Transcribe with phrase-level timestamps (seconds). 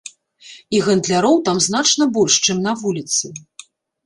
[0.77, 3.25] І гандляроў там значна больш, чым на вуліцы.